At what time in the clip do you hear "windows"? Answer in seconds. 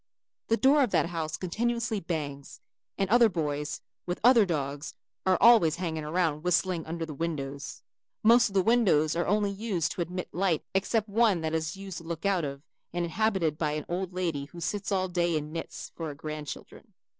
7.13-7.83, 8.63-9.15